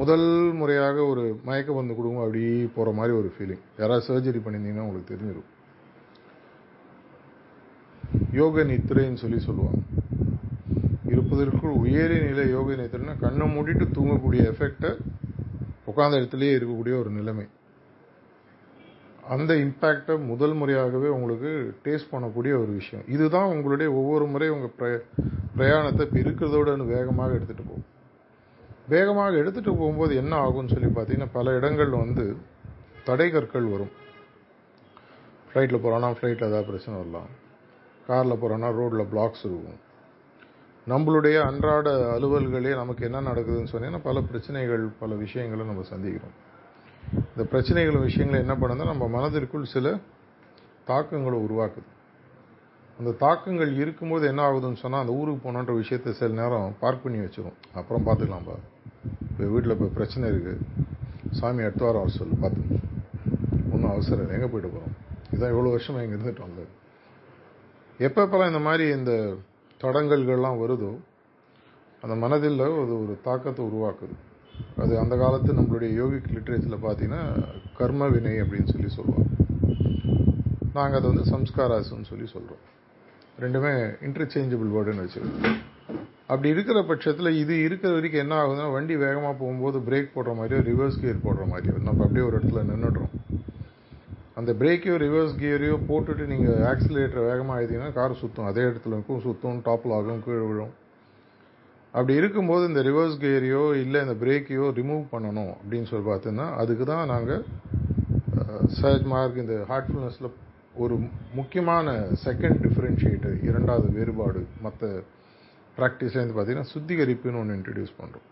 முதல் 0.00 0.28
முறையாக 0.60 0.98
ஒரு 1.10 1.24
மயக்க 1.48 1.78
வந்து 1.80 1.96
கொடுங்க. 1.98 2.22
அப்படி 2.26 2.42
போகிற 2.76 2.92
மாதிரி 3.00 3.12
ஒரு 3.20 3.28
ஃபீலிங் 3.34 3.64
யாராவது 3.82 4.06
சர்ஜரி 4.10 4.40
பண்ணியிருந்தீங்கன்னா 4.44 4.86
உங்களுக்கு 4.88 5.12
தெரிஞ்சிடும் 5.12 5.50
யோக 8.40 8.64
நித்திரைன்னு 8.72 9.22
சொல்லி 9.24 9.40
சொல்லுவாங்க. 9.48 9.80
இருப்பதற்குள் 11.12 11.78
உயரிய 11.82 12.20
நிலை 12.28 12.44
யோக 12.50 12.74
நித்திரைன்னா 12.80 13.14
கண்ணை 13.24 13.46
மூடிட்டு 13.54 13.86
தூங்கக்கூடிய 13.96 14.42
எஃபெக்டை 14.52 14.90
உட்காந்த 15.90 16.18
இடத்துலயே 16.20 16.52
இருக்கக்கூடிய 16.56 16.94
ஒரு 17.02 17.10
நிலைமை. 17.18 17.46
அந்த 19.34 19.52
இம்பேக்டை 19.64 20.14
முதல் 20.30 20.54
முறையாகவே 20.60 21.08
உங்களுக்கு 21.16 21.50
டேஸ்ட் 21.84 22.10
பண்ணக்கூடிய 22.12 22.52
ஒரு 22.62 22.72
விஷயம். 22.80 23.04
இதுதான் 23.14 23.50
உங்களுடைய 23.54 23.88
ஒவ்வொரு 24.00 24.26
முறை 24.32 24.48
உங்கள் 24.56 25.02
பிரயாணத்தை 25.58 26.04
இப்போ 26.06 26.18
இருக்கிறதோட 26.24 26.70
வேகமாக 26.94 27.36
எடுத்துகிட்டு 27.38 27.68
போகும். 27.70 27.86
வேகமாக 28.94 29.36
எடுத்துகிட்டு 29.42 29.72
போகும்போது 29.80 30.14
என்ன 30.22 30.34
ஆகும்னு 30.46 30.72
சொல்லி 30.74 30.90
பார்த்தீங்கன்னா 30.96 31.30
பல 31.38 31.54
இடங்களில் 31.58 32.02
வந்து 32.04 32.24
தடை 33.08 33.28
கற்கள் 33.30 33.72
வரும். 33.74 33.94
ஃப்ளைட்டில் 35.48 35.82
போகிறோன்னா 35.84 36.10
ஃப்ளைட்டில் 36.18 36.48
ஏதாவது 36.50 36.68
பிரச்சனை 36.70 36.94
வரலாம். 37.00 37.30
காரில் 38.08 38.40
போகிறோன்னா 38.42 38.70
ரோட்டில் 38.78 39.10
பிளாக்ஸ் 39.12 39.44
இருக்கும். 39.48 39.80
நம்மளுடைய 40.92 41.36
அன்றாட 41.48 41.88
அலுவல்களே 42.14 42.72
நமக்கு 42.80 43.02
என்ன 43.08 43.18
நடக்குதுன்னு 43.28 43.70
சொன்னீங்கன்னா 43.72 44.00
பல 44.08 44.20
பிரச்சனைகள் 44.30 44.82
பல 45.02 45.14
விஷயங்களை 45.22 45.64
நம்ம 45.70 45.84
சந்திக்கிறோம். 45.92 46.34
இந்த 47.32 47.44
பிரச்சனைகள் 47.52 48.04
விஷயங்களை 48.08 48.38
என்ன 48.44 48.54
பண்ணுதுன்னா 48.62 48.86
நம்ம 48.92 49.06
மனதிற்குள் 49.14 49.72
சில 49.74 49.94
தாக்கங்களை 50.90 51.38
உருவாக்குது. 51.46 51.88
அந்த 52.98 53.10
தாக்கங்கள் 53.22 53.72
இருக்கும்போது 53.82 54.24
என்ன 54.32 54.42
ஆகுதுன்னு 54.48 54.80
சொன்னால் 54.82 55.02
அந்த 55.04 55.14
ஊருக்கு 55.20 55.40
போனன்ற 55.46 55.72
விஷயத்த 55.80 56.14
சில 56.18 56.36
நேரம் 56.40 56.74
பார்க் 56.82 57.02
பண்ணி 57.04 57.20
வச்சிடும் 57.24 57.56
அப்புறம் 57.78 58.04
பார்த்துக்கலாம்ப்பா 58.08 58.56
இப்போ 59.30 59.48
வீட்டில் 59.54 59.74
இப்போ 59.76 59.88
பிரச்சனை 59.96 60.28
இருக்குது 60.32 60.60
சாமி 61.38 61.66
அடுத்த 61.68 61.84
வாரம் 61.86 62.02
அவர் 62.02 62.18
சொல்லு 62.18 62.36
பார்த்து 62.44 62.78
ஒன்றும் 63.72 63.92
அவசரம் 63.94 64.22
இல்லை. 64.24 64.36
எங்கே 64.38 64.50
போயிட்டு 64.52 64.70
போகிறோம் 64.74 64.94
இதான் 65.34 65.52
இவ்வளோ 65.54 65.72
வருஷமாக 65.76 66.04
இங்கே 66.04 66.16
இருந்துட்டு 66.18 66.46
வந்தது. 66.46 66.70
எப்பப்பெல்லாம் 68.08 68.52
இந்த 68.52 68.62
மாதிரி 68.68 68.84
இந்த 68.98 69.12
தடங்கல்கள்லாம் 69.84 70.60
வருதோ 70.60 70.92
அந்த 72.02 72.14
மனதில் 72.16 72.62
அது 72.64 72.94
ஒரு 72.96 73.14
தாக்கத்தை 73.22 73.62
உருவாக்குது. 73.64 74.14
அது 74.76 74.92
அந்த 74.98 75.14
காலத்து 75.16 75.50
நம்மளுடைய 75.52 75.90
யோகிக் 76.00 76.32
லிட்ரேச்சரில் 76.34 76.84
பார்த்தீங்கன்னா 76.84 77.22
கர்ம 77.78 78.08
வினை 78.08 78.34
அப்படின்னு 78.42 78.72
சொல்லி 78.72 78.90
சொல்லுவோம் 78.96 79.30
நாங்கள் 80.72 80.98
அதை 80.98 81.06
வந்து 81.10 81.24
சம்ஸ்காராசுன்னு 81.32 82.08
சொல்லி 82.08 82.26
சொல்கிறோம் 82.26 82.62
ரெண்டுமே 83.38 83.72
இன்டர்ச்சேஞ்சபிள் 84.06 84.74
வேர்டுன்னு 84.74 85.04
வச்சுருக்கோம் 85.04 85.56
அப்படி 86.26 86.48
இருக்கிற 86.48 86.78
பட்சத்தில் 86.82 87.38
இது 87.40 87.54
இருக்கிற 87.62 87.90
வரைக்கும் 87.92 88.22
என்ன 88.22 88.34
ஆகுதுன்னா 88.42 88.66
வண்டி 88.72 88.94
வேகமாக 88.96 89.34
போகும்போது 89.34 89.78
பிரேக் 89.88 90.14
போடுற 90.14 90.32
மாதிரியோ 90.38 90.60
ரிவர்ஸ் 90.70 91.00
கியர் 91.00 91.24
போடுற 91.26 91.44
மாதிரியோ 91.52 91.76
நம்ம 91.88 92.04
அப்படியே 92.04 92.26
ஒரு 92.26 92.36
இடத்துல 92.38 92.64
நின்றுடுறோம் 92.70 93.12
அந்த 94.36 94.50
பிரேக்கையோ 94.52 94.94
ரிவர்ஸ் 94.96 95.34
கியரையோ 95.38 95.76
போட்டுட்டு 95.88 96.24
நீங்கள் 96.26 96.62
ஆக்சிலேட்டர் 96.70 97.28
வேகமாக 97.28 97.58
எழுதிங்கன்னா 97.60 97.92
கார் 97.92 98.14
சுற்றும் 98.14 98.48
அதே 98.48 98.62
இடத்துல 98.62 98.96
இருக்கும் 98.96 99.20
சுற்றும் 99.20 99.60
டாப்பில் 99.66 99.94
ஆகும் 99.94 100.24
கீழே 100.24 100.44
விழும். 100.46 100.72
அப்படி 101.94 102.14
இருக்கும்போது 102.14 102.64
இந்த 102.66 102.80
ரிவர்ஸ் 102.82 103.20
கியரையோ 103.20 103.62
இல்லை 103.74 103.98
இந்த 104.02 104.16
பிரேக்கையோ 104.22 104.64
ரிமூவ் 104.78 105.04
பண்ணணும் 105.12 105.52
அப்படின்னு 105.58 105.90
சொல்லி 105.90 106.06
பார்த்தீங்கன்னா 106.08 106.48
அதுக்கு 106.54 106.84
தான் 106.84 107.06
நாங்கள் 107.06 107.42
சர்ஜ் 108.80 109.06
மார்க் 109.06 109.36
இந்த 109.36 109.56
ஹார்ட்ஃபுல்னஸில் 109.70 110.30
ஒரு 110.76 110.94
முக்கியமான 111.34 111.88
செகண்ட் 112.24 112.58
டிஃப்ரென்ஷியேட்டர் 112.66 113.36
இரண்டாவது 113.42 113.88
வேறுபாடு 113.98 114.40
மற்ற 114.62 114.82
ப்ராக்டிஸ்லேருந்து 115.78 116.36
பார்த்தீங்கன்னா 116.36 116.72
சுத்திகரிப்புன்னு 116.72 117.40
ஒன்று 117.40 117.58
இன்ட்ரடியூஸ் 117.58 117.98
பண்ணுறோம் 117.98 118.26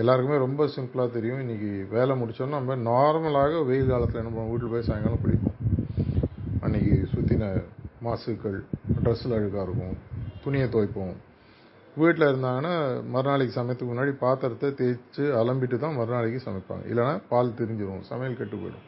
எல்லாருக்குமே 0.00 0.36
ரொம்ப 0.44 0.62
சிம்பிளாக 0.74 1.08
தெரியும். 1.14 1.40
இன்றைக்கி 1.44 1.70
வேலை 1.94 2.12
முடித்தோன்னா 2.20 2.58
நம்ம 2.58 2.76
நார்மலாக 2.90 3.62
வெயில் 3.70 3.90
காலத்தில் 3.92 4.20
என்ன 4.22 4.30
பண்ணுவோம் 4.34 4.52
வீட்டில் 4.52 4.72
போய் 4.74 4.86
சாயங்காலம் 4.88 5.22
குளிப்போம். 5.24 5.56
அன்றைக்கி 6.66 6.94
சுற்றின 7.12 7.48
மாசுக்கள் 8.06 8.58
ட்ரெஸ்ஸில் 9.02 9.34
அழுக்காக 9.38 9.64
இருக்கும் 9.66 9.96
துணியை 10.44 10.66
துவைப்போம். 10.74 11.16
வீட்டில் 12.00 12.28
இருந்தாங்கன்னா 12.28 12.74
மறுநாளைக்கு 13.14 13.56
சமையத்துக்கு 13.56 13.90
முன்னாடி 13.92 14.12
பாத்திரத்தை 14.22 14.68
தேய்ச்சி 14.80 15.24
அலம்பிட்டு 15.40 15.78
தான் 15.84 15.98
மறுநாளைக்கு 16.00 16.40
சமைப்பாங்க. 16.46 16.84
இல்லைனா 16.92 17.14
பால் 17.32 17.58
தெரிஞ்சிடும் 17.60 18.06
சமையல் 18.10 18.38
கெட்டு 18.40 18.56
போயிடும். 18.62 18.86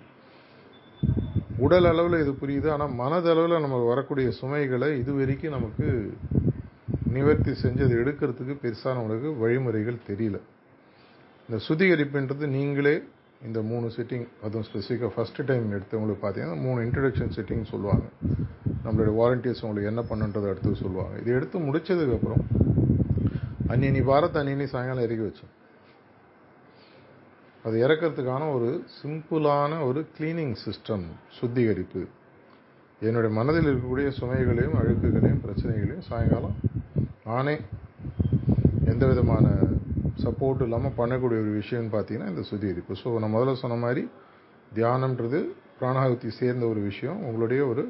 உடல் 1.65 1.89
அளவில் 1.91 2.23
இது 2.25 2.33
புரியுது. 2.43 2.69
ஆனால் 2.75 2.95
மனதளவில் 3.03 3.65
நமக்கு 3.67 3.93
வரக்கூடிய 3.93 4.29
சுமைகளை 4.41 4.89
இது 5.03 5.13
வரைக்கும் 5.19 5.57
நமக்கு 5.59 5.87
நிவர்த்தி 7.17 7.53
செஞ்சு 7.63 7.83
அதை 7.87 7.97
எடுக்கிறதுக்கு 8.03 8.55
பெருசாக 8.65 8.95
நம்மளுக்கு 8.99 9.31
வழிமுறைகள் 9.43 10.05
தெரியல. 10.11 10.39
இந்த 11.53 11.65
சுத்திகரிப்புன்றது 11.69 12.47
நீங்களே 12.47 12.93
இந்த 13.47 13.63
மூணு 13.63 13.87
செட்டிங் 13.97 14.25
அதுவும் 14.43 14.67
ஸ்பெசிஃபிக்காக 14.69 15.11
ஃபஸ்ட்டு 15.17 15.45
டைம் 15.49 15.65
எடுத்தவங்களுக்கு 15.73 16.23
பார்த்தீங்கன்னா 16.23 16.61
மூணு 16.67 16.79
இன்ட்ரடக்ஷன் 16.83 17.33
செட்டிங் 17.37 17.65
சொல்லுவாங்க. 17.65 18.05
நம்மளுடைய 18.85 19.13
வாலண்டியர்ஸ் 19.19 19.61
உங்களுக்கு 19.67 19.91
என்ன 19.93 20.03
பண்ணுன்றதை 20.11 20.49
எடுத்து 20.53 20.71
சொல்லுவாங்க. 20.75 21.19
இது 21.21 21.35
எடுத்து 21.39 21.59
முடிச்சதுக்கப்புறம் 21.59 22.45
அன்னினி 23.73 24.03
பாரத் 24.11 24.39
அன்னினி 24.43 24.67
சாயங்காலம் 24.75 25.05
இறக்கி 25.07 25.27
வச்சோம் 25.27 25.53
அது 27.65 27.77
இறக்கிறதுக்கான 27.87 28.49
ஒரு 28.55 28.71
சிம்பிளான 29.03 29.83
ஒரு 29.89 30.07
கிளீனிங் 30.19 30.57
சிஸ்டம் 30.65 31.07
சுத்திகரிப்பு. 31.41 32.05
என்னுடைய 33.01 33.33
மனதில் 33.41 33.71
இருக்கக்கூடிய 33.73 34.09
சுமைகளையும் 34.21 34.79
அழுக்குகளையும் 34.83 35.45
பிரச்சனைகளையும் 35.45 36.09
சாயங்காலம் 36.11 36.57
நானே 37.25 37.57
எந்த 38.87 39.07
விதமான 39.13 39.47
சப்போர்ட் 40.23 40.63
இல்லாமல் 40.67 40.97
பண்ணக்கூடிய 40.99 41.41
ஒரு 41.45 41.53
விஷயம்னு 41.61 41.93
பார்த்தீங்கன்னா 41.95 42.31
இந்த 42.33 42.43
சுத்திகரிப்பு 42.51 42.95
ஸோ 43.03 43.11
நான் 43.23 43.35
முதல்ல 43.35 43.55
சொன்ன 43.63 43.79
மாதிரி 43.85 44.03
தியானம்ன்றது 44.77 45.41
பிராணாகுத்தி 45.81 46.29
சேர்ந்த 46.41 46.65
ஒரு 46.73 46.81
விஷயம். 46.81 47.21
உங்களுடைய 47.27 47.61
ஒரு 47.67 47.85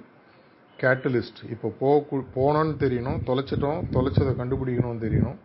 கேட்டலிஸ்ட் 0.79 1.41
இப்போ 1.55 1.69
போ 1.81 1.91
போனோன்னு 2.37 2.75
தெரியணும் 2.85 3.19
தொலைச்சிட்டோம் 3.29 3.81
தொலைச்சதை 3.97 4.33
கண்டுபிடிக்கணும்னு 4.41 5.05
தெரியணும். 5.07 5.39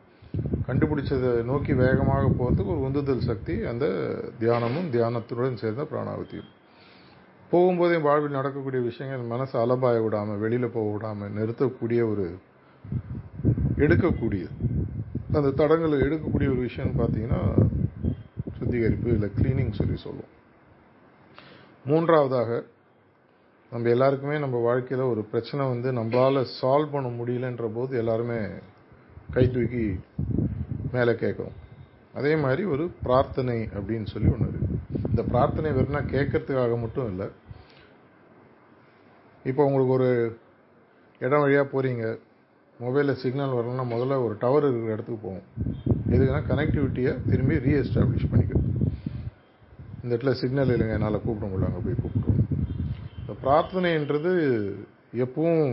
கண்டுபிடிச்சதை 0.68 1.32
நோக்கி 1.50 1.74
வேகமாக 1.82 2.30
போகிறதுக்கு 2.40 2.74
ஒரு 2.76 2.82
உந்துதல் 2.88 3.28
சக்தி 3.30 3.56
அந்த 3.72 3.86
தியானமும் 4.42 4.90
தியானத்துடன் 4.96 5.62
சேர்ந்த 5.62 5.84
பிராணாவத்தியும் 5.92 6.52
போகும்போதே 7.52 7.98
வாழ்வில் 8.06 8.38
நடக்கக்கூடிய 8.38 8.82
விஷயங்கள் 8.88 9.30
மனசை 9.34 9.56
அலபாய 9.64 9.98
விடாமல் 10.06 10.42
வெளியில் 10.44 10.74
போக 10.74 10.88
விடாமல் 10.96 11.36
நிறுத்தக்கூடிய 11.38 12.02
ஒரு 12.12 12.26
எடுக்கக்கூடியது. 13.86 14.54
அந்த 15.36 15.50
தடங்களை 15.60 15.98
எடுக்கக்கூடிய 16.06 16.48
ஒரு 16.54 16.62
விஷயம்னு 16.68 17.00
பார்த்தீங்கன்னா 17.00 17.42
சுத்திகரிப்பு 18.58 19.10
இல்லை 19.16 19.30
கிளீனிங் 19.38 19.78
சொல்லி 19.80 19.98
சொல்லுவோம். 19.98 20.34
மூன்றாவதாக 21.86 22.52
நம்ம 23.72 23.90
எல்லாருக்குமே 23.90 24.38
நம்ம 24.40 24.58
வாழ்க்கையில் 24.58 25.12
ஒரு 25.12 25.22
பிரச்சனை 25.24 25.64
வந்து 25.68 25.92
நம்மளால் 25.92 26.40
சால்வ் 26.60 26.92
பண்ண 26.92 27.10
முடியலன்ற 27.20 27.68
போது 27.74 27.98
எல்லாருமே 27.98 28.40
கை 29.36 29.46
தூக்கி 29.56 29.86
மேலே 30.92 31.14
கேட்குறோம் 31.24 31.58
அதே 32.14 32.36
மாதிரி 32.44 32.64
ஒரு 32.64 32.86
பிரார்த்தனை 33.04 33.58
அப்படின்னு 33.78 34.08
சொல்லி 34.14 34.30
ஒன்று 34.34 34.50
இருக்குது 34.52 34.80
இந்த 35.10 35.24
பிரார்த்தனை 35.24 35.72
வெறும்னா 35.72 36.02
கேட்கறதுக்காக 36.14 36.80
மட்டும் 36.82 37.10
இல்லை. 37.12 37.28
இப்போ 39.44 39.66
உங்களுக்கு 39.66 39.94
ஒரு 40.00 40.38
இடம் 41.20 41.40
வழியாக 41.40 41.68
போகிறீங்க 41.74 42.06
மொபைலில் 42.84 43.20
சிக்னல் 43.22 43.56
வரணும்னா 43.58 43.86
முதல்ல 43.94 44.18
ஒரு 44.26 44.36
டவர் 44.44 44.66
இருக்கிற 44.70 44.96
இடத்துக்கு 44.96 45.22
போவோம். 45.26 45.46
எதுக்குன்னா 46.14 46.42
கனெக்டிவிட்டியை 46.52 47.14
திரும்பி 47.30 47.56
ரீஎஸ்டாப்ளிஷ் 47.68 48.30
பண்ணிக்கணும். 48.32 48.66
இந்த 50.02 50.12
இடத்துல 50.14 50.34
சிக்னல் 50.42 50.74
இல்லைங்க 50.74 50.98
என்னால் 50.98 51.24
கூப்பிட 51.26 51.46
முடியல 51.52 51.70
அங்கே 51.70 51.84
போய் 51.86 52.02
கூப்பிடுவோம் 52.04 52.44
இந்த 53.22 53.34
பிரார்த்தனைன்றது 53.44 54.34
எப்பவும் 55.26 55.72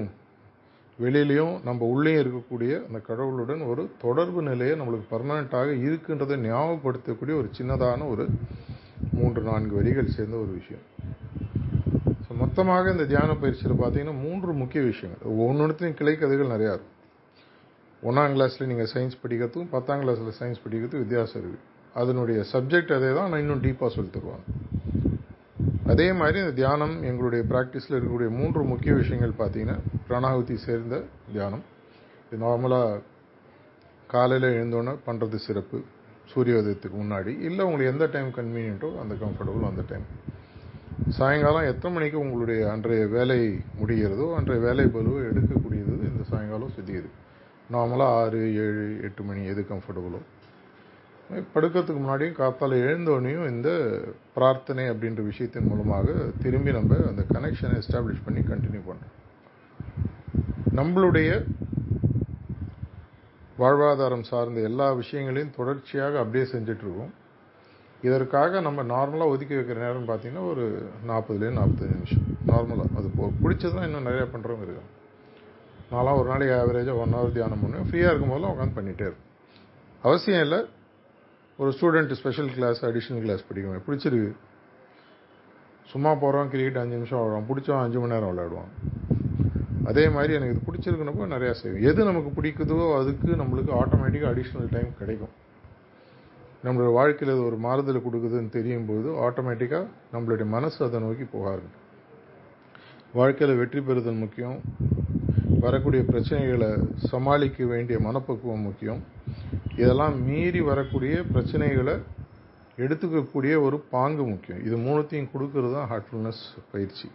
வெளியிலையும் 0.98 1.54
நம்ம 1.66 1.86
உள்ளேயும் 1.92 2.22
இருக்கக்கூடிய 2.22 2.72
அந்த 2.86 2.98
கடவுளுடன் 3.08 3.62
ஒரு 3.70 3.82
தொடர்பு 4.04 4.40
நிலையை 4.48 4.74
நம்மளுக்கு 4.80 5.06
பர்மனண்ட்டாக 5.12 5.70
இருக்குன்றதை 5.86 6.36
ஞாபகப்படுத்தக்கூடிய 6.48 7.34
ஒரு 7.40 7.48
சின்னதான 7.58 8.08
ஒரு 8.14 8.24
மூன்று 9.18 9.40
நான்கு 9.48 9.74
வரிகள் 9.78 10.14
சேர்ந்த 10.16 10.36
ஒரு 10.44 10.52
விஷயம். 10.60 10.84
ஸோ 12.26 12.32
மொத்தமாக 12.42 12.92
இந்த 12.94 13.06
தியான 13.12 13.34
பயிற்சியில் 13.42 13.80
பார்த்தீங்கன்னா 13.82 14.16
மூன்று 14.26 14.52
முக்கிய 14.62 14.82
விஷயங்கள். 14.90 15.32
ஒவ்வொன்றுத்தையும் 15.34 15.98
கிளை 16.00 16.14
கதைகள் 16.16 16.54
நிறையா 16.54 16.74
இருக்கும். 16.76 16.93
ஒன்றாம் 18.08 18.34
கிளாஸில் 18.34 18.68
நீங்கள் 18.70 18.90
சயின்ஸ் 18.92 19.20
படிக்கிறதுக்கும் 19.22 19.70
பத்தாம் 19.74 20.02
கிளாஸில் 20.02 20.36
சயின்ஸ் 20.38 20.62
படிக்கிறதுக்கும் 20.64 21.04
வித்தியாசம் 21.04 21.38
இருக்குது 21.40 21.62
அதனுடைய 21.94 22.38
சப்ஜெக்ட் 22.52 22.92
அதே 22.96 23.10
தான் 23.16 23.26
ஆனால் 23.26 23.42
இன்னும் 23.42 23.62
டீப்பாக 23.66 23.90
சொல்லி 23.96 24.10
தருவாங்க. 24.16 24.44
அதே 25.92 26.06
மாதிரி 26.20 26.38
இந்த 26.42 26.54
தியானம் 26.60 26.94
எங்களுடைய 27.08 27.42
ப்ராக்டிஸில் 27.52 27.96
இருக்கக்கூடிய 27.96 28.30
மூன்று 28.38 28.62
முக்கிய 28.72 28.92
விஷயங்கள் 29.00 29.34
பார்த்தீங்கன்னா 29.40 29.76
பிராணாகுதி 30.08 30.56
சேர்ந்த 30.66 30.96
தியானம். 31.34 31.64
இது 32.26 32.42
நார்மலாக 32.44 33.00
காலையில் 34.10 34.48
எழுந்தோன்னே 34.58 34.94
பண்ணுறது 35.08 35.38
சிறப்பு 35.46 35.78
சூரிய 36.32 36.60
உதயத்துக்கு 36.62 36.96
முன்னாடி. 37.02 37.32
இல்லை 37.48 37.62
உங்களுக்கு 37.68 37.92
எந்த 37.94 38.06
டைம் 38.14 38.30
கன்வீனியன்ட்டோ 38.38 38.90
அந்த 39.02 39.14
கம்ஃபர்டபுள் 39.24 39.70
அந்த 39.72 39.84
டைம் 39.90 40.06
சாயங்காலம் 41.18 41.68
எத்தனை 41.72 41.92
மணிக்கு 41.94 42.18
உங்களுடைய 42.24 42.60
அன்றைய 42.72 43.04
வேலை 43.16 43.40
முடிகிறதோ 43.80 44.26
அன்றைய 44.38 44.60
வேலை 44.68 44.84
பலுவை 44.96 45.22
எடுக்கக்கூடியது 45.30 45.94
இந்த 46.10 46.24
சாயங்காலம் 46.32 46.74
சுத்தியது 46.76 47.08
நார்மலாக 47.72 48.16
ஆறு 48.20 48.40
ஏழு 48.54 49.00
எட்டு 49.02 49.22
மணி 49.22 49.44
எது 49.44 49.66
கம்ஃபர்டபுளோ 49.68 50.20
படுக்கிறதுக்கு 51.54 52.00
முன்னாடியும் 52.00 52.38
காத்தால் 52.38 52.74
எழுந்தோடனையும் 52.84 53.48
இந்த 53.48 53.70
பிரார்த்தனை 54.34 54.90
அப்படின்ற 54.90 55.22
விஷயத்தின் 55.30 55.68
மூலமாக 55.68 56.12
திரும்பி 56.42 56.72
நம்ம 56.72 56.96
அந்த 57.06 57.24
கனெக்ஷனை 57.32 57.76
எஸ்டாப்ளிஷ் 57.82 58.24
பண்ணி 58.24 58.40
கண்டினியூ 58.40 58.82
பண்ணுறோம் 58.88 59.14
நம்மளுடைய 60.74 61.30
வாழ்வாதாரம் 63.58 64.28
சார்ந்த 64.30 64.60
எல்லா 64.60 64.92
விஷயங்களையும் 64.92 65.56
தொடர்ச்சியாக 65.56 66.18
அப்படியே 66.18 66.44
செஞ்சிட்ருக்கோம் 66.52 67.12
இதற்காக 68.02 68.60
நம்ம 68.60 68.82
நார்மலாக 68.82 69.34
ஒதுக்கி 69.34 69.54
வைக்கிற 69.54 69.76
நேரம் 69.76 70.08
பார்த்தீங்கன்னா 70.08 70.48
ஒரு 70.48 70.64
நாற்பதுலேருந்து 71.08 71.60
நாற்பத்தஞ்சு 71.60 71.96
நிமிஷம். 71.98 72.26
நார்மலாக 72.46 72.96
அது 72.96 73.08
போ 73.16 73.30
பிடிச்சதான் 73.42 73.82
இன்னும் 73.82 74.06
நிறையா 74.06 74.26
பண்ணுறவங்க 74.32 74.66
இருக்காங்க. 74.66 74.90
நான்லாம் 75.94 76.18
ஒரு 76.20 76.28
நாளைக்கு 76.32 76.54
ஆவரேஜாக 76.60 77.02
ஒன் 77.02 77.14
ஹவர் 77.16 77.36
தியானம் 77.36 77.62
பண்ணுவேன். 77.64 77.86
ஃப்ரீயாக 77.90 78.10
இருக்கும் 78.12 78.32
போதெல்லாம் 78.32 78.54
உட்காந்து 78.54 78.76
பண்ணிகிட்டே 78.78 79.06
இருக்கும் 79.08 79.30
அவசியம் 80.08 80.42
இல்லை. 80.46 80.60
ஒரு 81.58 81.70
student 81.76 82.12
special 82.20 82.50
class 82.56 82.80
additional 82.88 83.22
class 83.24 83.46
படிக்கணும் 83.48 83.86
பிடிச்சிருக்கு. 83.88 84.32
சும்மா 85.92 86.10
போகிறோம் 86.22 86.48
கிரிக்கெட் 86.52 86.78
அஞ்சு 86.82 86.96
நிமிஷம் 86.98 87.20
விளாடுவோம் 87.20 87.48
பிடிச்சோம் 87.50 87.80
அஞ்சு 87.84 87.98
மணி 88.02 88.14
நேரம் 88.14 88.30
விளையாடுவோம் 88.32 88.70
அதே 89.90 90.04
மாதிரி 90.14 90.32
எனக்கு 90.36 90.54
இது 90.54 90.66
பிடிச்சிருக்குனப்போ 90.68 91.24
நிறையா 91.34 91.54
செய்வோம் 91.58 91.84
எது 91.90 92.06
நமக்கு 92.08 92.30
பிடிக்குதோ 92.36 92.76
அதுக்கு 92.98 93.28
நம்மளுக்கு 93.40 93.72
ஆட்டோமேட்டிக்காக 93.80 94.30
அடிஷ்னல் 94.32 94.70
டைம் 94.74 94.90
கிடைக்கும். 95.00 95.34
நம்மளோட 96.66 96.90
வாழ்க்கையில் 96.98 97.32
அது 97.34 97.42
ஒரு 97.48 97.58
மாறுதலை 97.66 98.00
கொடுக்குதுன்னு 98.06 98.54
தெரியும் 98.56 98.86
போது 98.90 99.08
ஆட்டோமேட்டிக்காக 99.26 99.86
நம்மளுடைய 100.14 100.46
மனசு 100.56 100.78
அதை 100.86 101.00
நோக்கி 101.06 101.26
போகாது 101.34 101.66
வாழ்க்கையில் 103.20 103.58
வெற்றி 103.62 103.80
பெறுதல் 103.88 104.22
முக்கியம். 104.24 104.58
வரக்கூடிய 105.66 106.02
பிரச்சனைகளை 106.10 106.68
சமாளிக்க 107.12 107.66
வேண்டிய 107.72 107.96
மனப்பக்குவம் 108.06 108.66
முக்கியம். 108.68 109.00
இதெல்லாம் 109.82 110.14
மீறி 110.26 110.60
வரக்கூடிய 110.70 111.14
பிரச்சனைகளை 111.32 111.94
எடுத்துக்கக்கூடிய 112.84 113.54
ஒரு 113.66 113.76
பாங்கு 113.94 114.24
முக்கியம். 114.30 114.62
இது 114.68 114.76
மூணுத்தையும் 114.86 115.30
கொடுக்கறது 115.34 115.74
தான் 115.76 115.90
ஹார்ட்ஃபுல்னஸ் 115.92 116.44
பயிற்சி. 116.72 117.08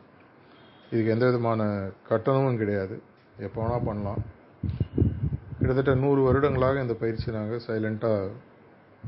இதுக்கு 0.91 1.13
எந்த 1.15 1.25
விதமான 1.29 1.62
கட்டணமும் 2.10 2.60
கிடையாது. 2.62 2.96
எப்போ 3.48 3.60
வேணால் 3.63 3.88
பண்ணலாம். 3.89 4.22
கிட்டத்தட்ட 5.58 5.94
நூறு 6.03 6.22
வருடங்களாக 6.27 6.82
இந்த 6.86 6.96
பயிற்சி 7.01 7.27
நாங்கள் 7.38 7.65
சைலண்ட்டாக 7.68 8.32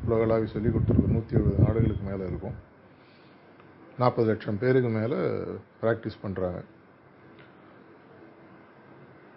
உலகளாவி 0.08 0.48
சொல்லி 0.54 0.70
கொடுத்துருக்கோம். 0.74 1.16
நூற்றி 1.16 1.38
எழுபது 1.38 1.64
நாடுகளுக்கு 1.66 2.06
மேலே 2.10 2.24
இருக்கும். 2.32 2.58
நாற்பது 4.02 4.28
லட்சம் 4.32 4.62
பேருக்கு 4.62 4.92
மேலே 5.00 5.18
ப்ராக்டிஸ் 5.82 6.22
பண்ணுறாங்க 6.26 6.60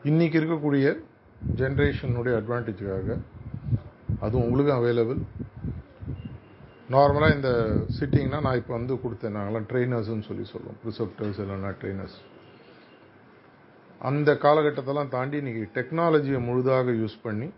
இன்றைக்கி 0.09 0.37
இருக்கக்கூடிய 0.39 0.87
ஜென்ரேஷனுடைய 1.59 2.33
அட்வான்டேஜுக்காக 2.41 3.15
அதுவும் 4.25 4.45
உங்களுக்கும் 4.47 4.79
அவைலபிள் 4.81 5.21
நார்மலாக 6.95 7.37
இந்த 7.37 7.51
சிட்டிங்னா 7.99 8.39
நான் 8.47 8.59
இப்போ 8.61 8.73
வந்து 8.77 8.99
கொடுத்தேன். 9.05 9.35
நாங்களாம் 9.37 9.69
ட்ரெயினர்ஸ்னு 9.71 10.27
சொல்லி 10.27 10.45
சொல்லுவோம். 10.51 10.77
ப்ரிசப்டர்ஸ் 10.83 11.41
இல்லைன்னா 11.45 11.71
ட்ரெயினர்ஸ் 11.81 12.19
அந்த 14.11 14.35
காலகட்டத்தெல்லாம் 14.45 15.15
தாண்டி 15.17 15.41
இன்றைக்கி 15.43 15.65
டெக்னாலஜியை 15.79 16.43
முழுதாக 16.49 16.97
யூஸ் 17.01 17.17
பண்ணி 17.27 17.49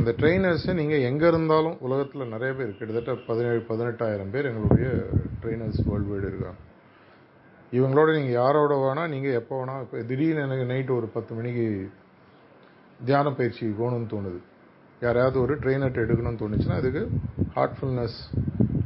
அந்த 0.00 0.10
ட்ரெயினர்ஸை 0.20 0.74
நீங்கள் 0.80 1.06
எங்கே 1.12 1.30
இருந்தாலும் 1.34 1.78
உலகத்தில் 1.88 2.32
நிறைய 2.34 2.52
பேர் 2.60 2.76
கிட்டத்தட்ட 2.80 3.16
பதினேழு 3.30 3.62
பதினெட்டாயிரம் 3.70 4.34
பேர் 4.34 4.50
எங்களுடைய 4.52 4.90
ட்ரெயினர்ஸ் 5.42 5.80
வேர்ல்டு 5.90 6.12
வைடு 6.14 6.30
இருக்காங்க. 6.32 6.60
இவங்களோட 7.76 8.08
நீங்கள் 8.16 8.36
யாரோட 8.40 8.72
வேணால் 8.84 9.12
நீங்கள் 9.14 9.36
எப்போ 9.40 9.54
வேணால் 9.60 9.82
இப்போ 9.84 9.98
திடீர்னு 10.08 10.44
எனக்கு 10.46 10.64
நைட்டு 10.72 10.96
ஒரு 10.98 11.06
பத்து 11.14 11.32
மணிக்கு 11.34 11.66
தியான 13.04 13.30
பயிற்சி 13.38 13.64
போகணும்னு 13.80 14.08
தோணுது. 14.14 14.40
யாரையாவது 15.04 15.36
ஒரு 15.40 15.54
ட்ரெயினர்ட் 15.62 16.02
எடுக்கணும்னு 16.02 16.42
தோணுச்சுன்னா 16.42 16.76
அதுக்கு 16.80 17.02
ஹார்ட்ஃபுல்னஸ் 17.56 18.18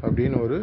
அப்படின்னு 0.02 0.36
ஒரு 0.44 0.58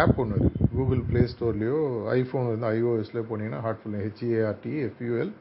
ஆப் 0.00 0.18
ஒன்று 0.22 0.36
இருக்குது 0.36 0.68
கூகுள் 0.76 1.02
ப்ளே 1.08 1.22
ஸ்டோர்லேயோ 1.32 1.80
ஐஃபோன் 2.14 2.46
வந்து 2.50 2.68
ஐஓஎஸ்லேயோ 2.76 3.24
போனீங்கன்னா 3.30 3.60
ஹார்ட்ஃபுல் 3.66 3.98
ஹெச்ஏஆர்டி 4.04 4.72
எஃப்யூஎல் 4.86 5.32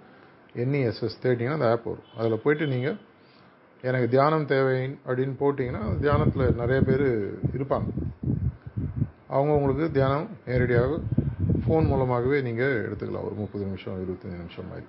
என்இஎஸ்எஸ் 0.63 1.21
தேட்டிங்கன்னா 1.23 1.57
அந்த 1.59 1.69
ஆப் 1.71 1.87
வரும். 1.89 2.09
அதில் 2.17 2.41
போயிட்டு 2.43 2.65
நீங்கள் 2.73 2.97
எனக்கு 3.81 4.07
தியானம் 4.15 4.45
தேவை 4.53 4.77
அப்படின்னு 5.07 5.35
போட்டிங்கன்னா 5.43 5.83
தியானத்தில் 6.03 6.55
நிறைய 6.61 6.79
பேர் 6.89 7.05
இருப்பாங்க. 7.57 7.87
அவங்க 9.27 9.51
உங்களுக்கு 9.59 9.87
தியானம் 9.91 10.27
நேரடியாக 10.45 10.99
ஃபோன் 11.65 11.89
மூலமாகவே 11.91 12.37
நீங்கள் 12.47 12.75
எடுத்துக்கலாம். 12.85 13.25
ஒரு 13.29 13.35
முப்பது 13.41 13.63
நிமிஷம் 13.67 13.99
இருபத்தஞ்சி 14.03 14.37
நிமிஷம் 14.43 14.69
மாதிரி. 14.71 14.87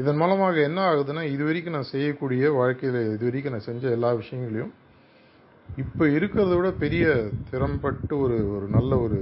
இதன் 0.00 0.20
மூலமாக 0.22 0.56
என்ன 0.68 0.80
ஆகுதுன்னா 0.90 1.22
இது 1.34 1.42
வரைக்கும் 1.46 1.76
நான் 1.76 1.90
செய்யக்கூடிய 1.94 2.50
வாழ்க்கையில் 2.58 3.00
இது 3.14 3.24
வரைக்கும் 3.28 3.54
நான் 3.54 3.68
செஞ்ச 3.68 3.84
எல்லா 3.96 4.10
விஷயங்களையும் 4.20 4.72
இப்போ 5.82 6.04
இருக்கிறத 6.16 6.52
விட 6.58 6.68
பெரிய 6.82 7.04
திறம்பட்டு 7.50 8.14
ஒரு 8.24 8.36
ஒரு 8.54 8.66
நல்ல 8.76 8.92
ஒரு 9.04 9.18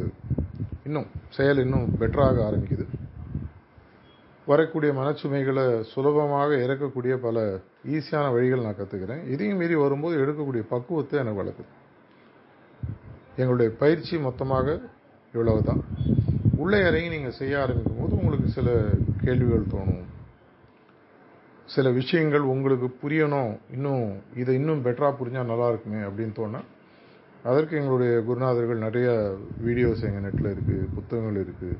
இன்னும் 0.88 1.08
செயல் 1.36 1.62
இன்னும் 1.64 1.86
பெட்டராக 2.00 2.38
ஆரம்பிக்குது. 2.48 2.86
வரக்கூடிய 4.50 4.90
மனச்சுமைகளை 4.98 5.64
சுலபமாக 5.92 6.50
இறக்கக்கூடிய 6.64 7.14
பல 7.24 7.38
ஈஸியான 7.94 8.26
வழிகள் 8.36 8.64
நான் 8.66 8.78
கற்றுக்கிறேன் 8.78 9.24
இதையும் 9.34 9.60
மீறி 9.62 9.76
வரும்போது 9.84 10.14
எடுக்கக்கூடிய 10.22 10.62
பக்குவத்தை 10.74 11.18
எனக்கு 11.22 11.42
வளர்க்குது. 11.42 11.70
எங்களுடைய 13.40 13.70
பயிற்சி 13.82 14.14
மொத்தமாக 14.28 14.78
இவ்வளவு 15.34 15.62
தான் 15.70 15.82
உள்ளே 16.62 16.78
இறங்கி 16.88 17.08
நீங்கள் 17.14 17.36
செய்ய 17.38 17.62
ஆரம்பிக்கும் 17.62 18.00
போது 18.00 18.14
உங்களுக்கு 18.20 18.48
சில 18.56 18.68
கேள்விகள் 19.24 19.70
தோணும். 19.74 20.04
சில 21.74 21.90
விஷயங்கள் 21.98 22.44
உங்களுக்கு 22.52 22.88
புரியணும். 23.02 23.52
இன்னும் 23.76 24.04
இதை 24.40 24.52
இன்னும் 24.60 24.84
பெட்டராக 24.86 25.12
புரிஞ்சால் 25.18 25.50
நல்லா 25.50 25.66
இருக்குமே 25.72 26.00
அப்படின்னு 26.08 26.34
தோணா 26.38 26.60
அதற்கு 27.50 27.74
எங்களுடைய 27.80 28.12
குருநாதர்கள் 28.28 28.84
நிறைய 28.86 29.08
வீடியோஸ் 29.66 30.06
எங்கள் 30.08 30.24
நெட்டில் 30.26 30.48
இருக்குது 30.54 30.88
புத்தகங்கள் 30.94 31.38
இருக்குது 31.42 31.76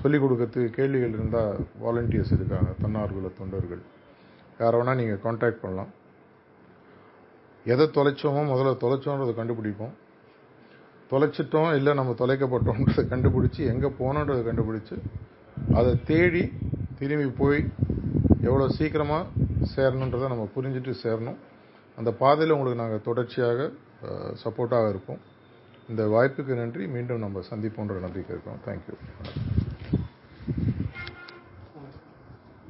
சொல்லிக் 0.00 0.22
கொடுக்கறதுக்கு 0.22 0.76
கேள்விகள் 0.78 1.14
இருந்தால் 1.16 1.52
வாலண்டியர்ஸ் 1.84 2.34
இருக்காங்க 2.38 2.70
தன்னார்வல 2.82 3.30
தொண்டர்கள். 3.38 3.82
யாரை 4.62 4.74
வேணால் 4.80 4.98
நீங்கள் 5.00 5.22
காண்டாக்ட் 5.26 5.62
பண்ணலாம். 5.62 5.92
எதை 7.72 7.86
தொலைச்சோமோ 7.98 8.42
முதல்ல 8.50 8.74
தொலைச்சோன்றதை 8.82 9.32
கண்டுபிடிப்போம். 9.38 9.94
தொலைச்சிட்டோம் 11.10 11.70
இல்லை 11.78 11.92
நம்ம 12.00 12.14
தொலைக்கப்பட்டோன்றதை 12.22 13.02
கண்டுபிடிச்சி 13.12 13.62
எங்கே 13.72 13.90
போனோன்றதை 14.00 14.42
கண்டுபிடிச்சி 14.48 14.96
அதை 15.78 15.92
தேடி 16.10 16.42
திரும்பி 17.00 17.28
போய் 17.40 17.60
எவ்வளோ 18.48 18.66
சீக்கிரமாக 18.78 19.44
சேரணுன்றதை 19.74 20.26
நம்ம 20.32 20.46
புரிஞ்சுட்டு 20.56 20.92
சேரணும். 21.04 21.38
அந்த 21.98 22.10
பாதையில் 22.22 22.54
உங்களுக்கு 22.56 22.82
நாங்கள் 22.82 23.06
தொடர்ச்சியாக 23.08 23.68
சப்போர்ட்டாக 24.42 24.90
இருப்போம் 24.94 25.22
இந்த 25.92 26.02
வாய்ப்புக்கு 26.14 26.60
நன்றி. 26.62 26.84
மீண்டும் 26.96 27.24
நம்ம 27.26 27.42
சந்திப்போன்ற 27.50 28.00
நம்பிக்கை 28.06 28.32
இருக்கோம். 28.34 28.60
தேங்க்யூ 28.66 28.94